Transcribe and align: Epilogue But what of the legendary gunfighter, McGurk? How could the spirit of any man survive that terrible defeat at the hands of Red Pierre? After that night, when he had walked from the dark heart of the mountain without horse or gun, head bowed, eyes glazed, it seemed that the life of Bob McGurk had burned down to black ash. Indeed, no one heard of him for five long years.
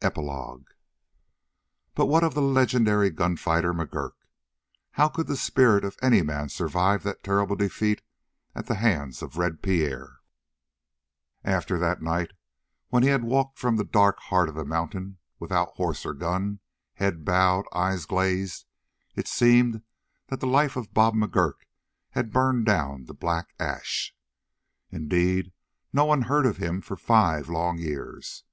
Epilogue 0.00 0.68
But 1.96 2.06
what 2.06 2.22
of 2.22 2.34
the 2.34 2.40
legendary 2.40 3.10
gunfighter, 3.10 3.74
McGurk? 3.74 4.12
How 4.92 5.08
could 5.08 5.26
the 5.26 5.36
spirit 5.36 5.84
of 5.84 5.96
any 6.00 6.22
man 6.22 6.50
survive 6.50 7.02
that 7.02 7.24
terrible 7.24 7.56
defeat 7.56 8.00
at 8.54 8.66
the 8.66 8.76
hands 8.76 9.22
of 9.22 9.36
Red 9.38 9.60
Pierre? 9.60 10.20
After 11.42 11.80
that 11.80 12.00
night, 12.00 12.30
when 12.90 13.02
he 13.02 13.08
had 13.08 13.24
walked 13.24 13.58
from 13.58 13.74
the 13.74 13.82
dark 13.82 14.20
heart 14.20 14.48
of 14.48 14.54
the 14.54 14.64
mountain 14.64 15.18
without 15.40 15.70
horse 15.74 16.06
or 16.06 16.14
gun, 16.14 16.60
head 16.94 17.24
bowed, 17.24 17.64
eyes 17.72 18.06
glazed, 18.06 18.66
it 19.16 19.26
seemed 19.26 19.82
that 20.28 20.38
the 20.38 20.46
life 20.46 20.76
of 20.76 20.94
Bob 20.94 21.16
McGurk 21.16 21.62
had 22.10 22.32
burned 22.32 22.66
down 22.66 23.04
to 23.06 23.14
black 23.14 23.48
ash. 23.58 24.14
Indeed, 24.92 25.52
no 25.92 26.04
one 26.04 26.22
heard 26.22 26.46
of 26.46 26.58
him 26.58 26.82
for 26.82 26.96
five 26.96 27.48
long 27.48 27.78
years. 27.80 28.44